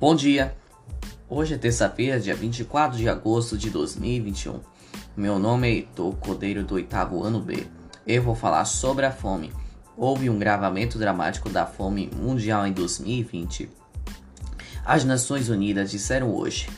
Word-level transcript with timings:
Bom 0.00 0.14
dia! 0.14 0.56
Hoje 1.28 1.52
é 1.52 1.58
terça-feira, 1.58 2.18
dia 2.18 2.34
24 2.34 2.96
de 2.96 3.06
agosto 3.06 3.58
de 3.58 3.68
2021. 3.68 4.58
Meu 5.14 5.38
nome 5.38 5.68
é 5.68 5.72
Heitor 5.72 6.16
Cordeiro 6.16 6.64
do 6.64 6.76
oitavo 6.76 7.22
ano 7.22 7.38
B. 7.38 7.66
Eu 8.06 8.22
vou 8.22 8.34
falar 8.34 8.64
sobre 8.64 9.04
a 9.04 9.12
fome. 9.12 9.52
Houve 9.98 10.30
um 10.30 10.38
gravamento 10.38 10.98
dramático 10.98 11.50
da 11.50 11.66
fome 11.66 12.10
mundial 12.16 12.66
em 12.66 12.72
2020. 12.72 13.68
As 14.86 15.04
Nações 15.04 15.50
Unidas 15.50 15.90
disseram 15.90 16.34
hoje, 16.34 16.70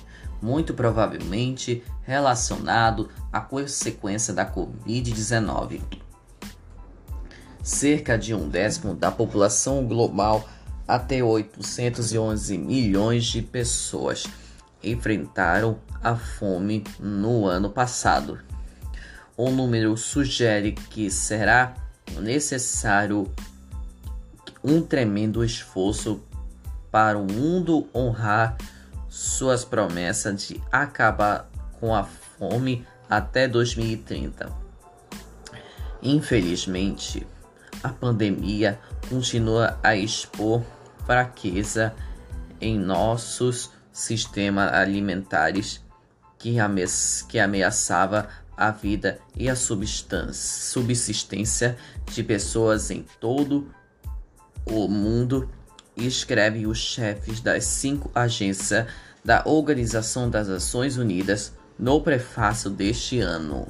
muito 0.43 0.75
provavelmente 0.75 1.85
relacionado 2.03 3.09
à 3.33 3.41
consequência 3.41 4.35
da 4.35 4.45
Covid-19. 4.45 5.81
Cerca 7.63 8.19
de 8.19 8.35
um 8.35 8.49
décimo 8.49 8.95
da 8.95 9.13
população 9.13 9.87
global 9.87 10.45
até 10.87 11.23
811 11.23 12.59
milhões 12.59 13.25
de 13.25 13.43
pessoas 13.43 14.25
enfrentaram 14.83 15.79
a 16.03 16.17
fome 16.17 16.85
no 16.99 17.47
ano 17.47 17.71
passado. 17.71 18.41
O 19.37 19.51
número 19.51 19.97
sugere 19.97 20.73
que 20.73 21.11
será 21.11 21.75
necessário 22.21 23.33
um 24.63 24.83
tremendo 24.83 25.45
esforço 25.45 26.23
para 26.91 27.19
o 27.19 27.25
mundo 27.25 27.89
honrar 27.95 28.57
suas 29.09 29.65
promessas 29.65 30.47
de 30.47 30.63
acabar 30.71 31.51
com 31.81 31.95
a 31.95 32.05
fome 32.05 32.87
até 33.09 33.49
2030. 33.49 34.53
Infelizmente, 36.03 37.27
a 37.83 37.89
pandemia 37.89 38.79
continua 39.09 39.79
a 39.83 39.97
expor 39.97 40.63
fraqueza 41.05 41.95
em 42.61 42.79
nossos 42.79 43.71
sistemas 43.93 44.73
alimentares 44.73 45.85
que, 46.39 46.59
ame 46.59 46.85
que 47.29 47.39
ameaçava 47.39 48.29
a 48.57 48.71
vida 48.71 49.19
e 49.37 49.49
a 49.49 49.57
subsistência 49.57 51.77
de 52.07 52.23
pessoas 52.23 52.91
em 52.91 53.05
todo 53.21 53.71
o 54.65 54.89
mundo, 54.89 55.51
escreve 55.97 56.67
os 56.67 56.79
chefes 56.79 57.41
das 57.41 57.65
cinco 57.65 58.11
agências 58.15 58.87
da 59.25 59.43
Organização 59.45 60.31
das 60.31 60.49
Nações 60.49 60.97
Unidas 60.97 61.53
no 61.79 62.01
prefácio 62.01 62.71
deste 62.71 63.21
ano. 63.21 63.69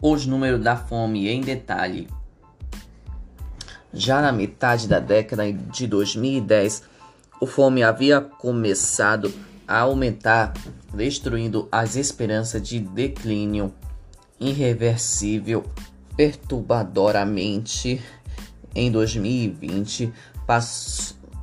Os 0.00 0.26
números 0.26 0.62
da 0.62 0.76
fome 0.76 1.28
em 1.28 1.40
detalhe 1.40 2.08
já 3.92 4.22
na 4.22 4.32
metade 4.32 4.88
da 4.88 4.98
década 4.98 5.52
de 5.52 5.86
2010, 5.86 6.82
o 7.40 7.46
fome 7.46 7.82
havia 7.82 8.20
começado 8.20 9.32
a 9.66 9.80
aumentar, 9.80 10.54
destruindo 10.94 11.68
as 11.70 11.96
esperanças 11.96 12.66
de 12.66 12.78
declínio 12.78 13.72
irreversível 14.40 15.64
perturbadoramente. 16.16 18.02
Em 18.74 18.90
2020, 18.90 20.12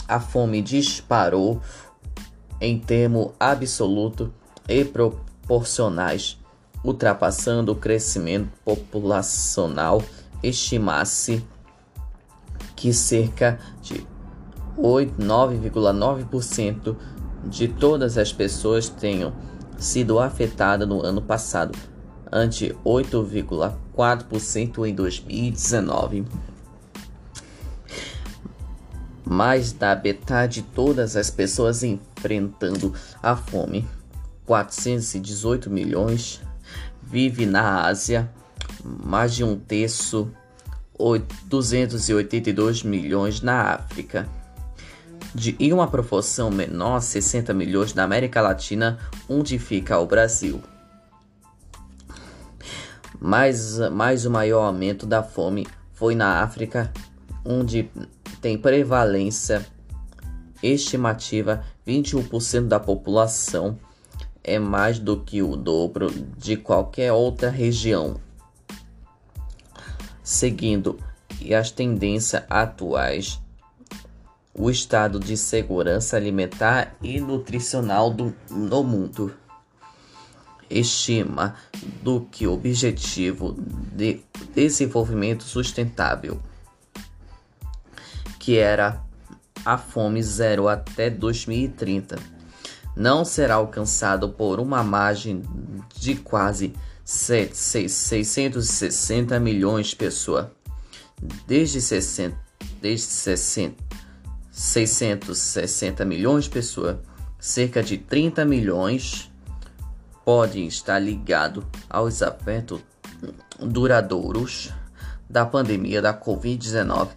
a 0.07 0.19
fome 0.19 0.61
disparou 0.61 1.61
em 2.59 2.79
termos 2.79 3.31
absoluto 3.39 4.33
e 4.67 4.83
proporcionais, 4.83 6.37
ultrapassando 6.83 7.71
o 7.71 7.75
crescimento 7.75 8.49
populacional 8.65 10.03
estimasse 10.41 11.43
que 12.79 12.91
cerca 12.93 13.59
de 13.81 14.07
9,9% 14.77 16.95
de 17.43 17.67
todas 17.67 18.17
as 18.17 18.31
pessoas 18.31 18.87
tenham 18.87 19.33
sido 19.77 20.17
afetadas 20.17 20.87
no 20.87 21.05
ano 21.05 21.21
passado, 21.21 21.77
ante 22.31 22.73
8,4% 22.85 24.87
em 24.87 24.95
2019. 24.95 26.25
Mais 29.25 29.73
da 29.73 29.93
metade 29.93 30.61
de 30.61 30.67
todas 30.69 31.17
as 31.17 31.29
pessoas 31.29 31.83
enfrentando 31.83 32.93
a 33.21 33.35
fome, 33.35 33.85
418 34.45 35.69
milhões, 35.69 36.41
vive 37.03 37.45
na 37.45 37.85
Ásia, 37.85 38.31
mais 38.83 39.35
de 39.35 39.43
um 39.43 39.59
terço 39.59 40.31
282 41.45 42.83
milhões 42.83 43.41
na 43.41 43.73
África. 43.73 44.27
De, 45.33 45.55
em 45.59 45.71
uma 45.71 45.87
proporção 45.87 46.51
menor, 46.51 46.99
60 47.01 47.53
milhões 47.53 47.93
na 47.93 48.03
América 48.03 48.41
Latina, 48.41 48.99
onde 49.29 49.57
fica 49.57 49.97
o 49.99 50.05
Brasil. 50.05 50.61
Mas, 53.19 53.77
mais 53.91 54.25
o 54.25 54.31
maior 54.31 54.63
aumento 54.63 55.05
da 55.05 55.23
fome 55.23 55.67
foi 55.93 56.15
na 56.15 56.41
África, 56.41 56.91
onde 57.45 57.89
tem 58.41 58.57
prevalência 58.57 59.65
estimativa 60.61 61.63
21% 61.87 62.67
da 62.67 62.79
população, 62.79 63.77
é 64.43 64.57
mais 64.57 64.99
do 64.99 65.19
que 65.19 65.41
o 65.41 65.55
dobro 65.55 66.09
de 66.37 66.57
qualquer 66.57 67.11
outra 67.11 67.49
região 67.49 68.19
seguindo 70.29 70.99
as 71.57 71.71
tendências 71.71 72.43
atuais, 72.47 73.41
o 74.53 74.69
estado 74.69 75.19
de 75.19 75.35
segurança 75.35 76.17
alimentar 76.17 76.95
e 77.01 77.19
nutricional 77.19 78.11
do, 78.11 78.35
no 78.47 78.83
mundo. 78.83 79.33
Estima 80.69 81.55
do 82.03 82.21
que 82.21 82.45
o 82.45 82.53
objetivo 82.53 83.57
de 83.91 84.21
desenvolvimento 84.53 85.43
sustentável, 85.43 86.39
que 88.37 88.55
era 88.59 89.01
a 89.65 89.79
fome 89.79 90.21
zero 90.21 90.67
até 90.67 91.09
2030, 91.09 92.19
não 92.95 93.25
será 93.25 93.55
alcançado 93.55 94.29
por 94.29 94.59
uma 94.59 94.83
margem 94.83 95.41
de 95.95 96.13
quase 96.17 96.75
660 97.09 99.39
milhões 99.39 99.87
de 99.87 99.95
pessoas. 99.95 100.45
Desde 101.47 101.81
60, 101.81 102.37
desde 102.79 103.07
60, 103.07 103.83
660 104.51 106.05
milhões 106.05 106.43
de 106.43 106.51
pessoas, 106.51 106.97
cerca 107.39 107.81
de 107.81 107.97
30 107.97 108.45
milhões 108.45 109.31
podem 110.23 110.67
estar 110.67 110.99
ligados 110.99 111.65
aos 111.89 112.21
efeitos 112.21 112.79
duradouros 113.59 114.71
da 115.27 115.47
pandemia 115.47 116.03
da 116.03 116.13
Covid-19 116.13 117.07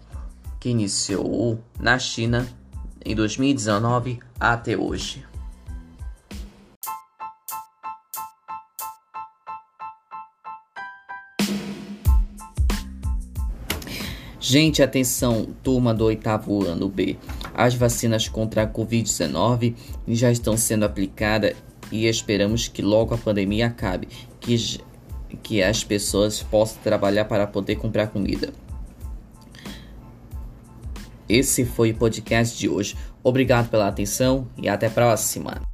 que 0.59 0.71
iniciou 0.71 1.63
na 1.79 1.99
China 1.99 2.49
em 3.05 3.15
2019 3.15 4.21
até 4.41 4.75
hoje. 4.75 5.23
Gente, 14.45 14.83
atenção, 14.83 15.47
turma 15.63 15.95
do 15.95 16.05
oitavo 16.05 16.67
ano 16.67 16.89
B. 16.89 17.17
As 17.55 17.77
vacinas 17.77 18.27
contra 18.27 18.65
a 18.65 18.67
Covid-19 18.67 19.77
já 20.09 20.33
estão 20.33 20.57
sendo 20.57 20.85
aplicadas 20.85 21.55
e 21.93 22.09
esperamos 22.09 22.67
que 22.67 22.83
logo 22.83 23.15
a 23.15 23.19
pandemia 23.19 23.69
acabe, 23.69 24.09
que, 24.41 24.81
que 25.45 25.63
as 25.63 25.85
pessoas 25.85 26.43
possam 26.43 26.83
trabalhar 26.83 27.27
para 27.27 27.47
poder 27.47 27.77
comprar 27.77 28.09
comida. 28.09 28.53
Esse 31.29 31.65
foi 31.65 31.93
o 31.93 31.97
podcast 31.97 32.59
de 32.59 32.69
hoje. 32.69 32.97
Obrigado 33.23 33.71
pela 33.71 33.87
atenção 33.87 34.49
e 34.59 34.69
até 34.69 34.89
a 34.89 34.91
próxima. 34.91 35.72